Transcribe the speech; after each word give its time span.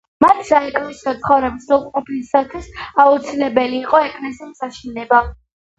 მათი 0.23 0.43
საეკლესიო 0.45 1.13
ცხოვრების 1.25 1.67
სრულყოფისათვის 1.69 2.73
აუცილებელი 3.07 3.79
იყო 3.85 4.05
ეკლესიის 4.11 4.71
აშენება. 4.71 5.27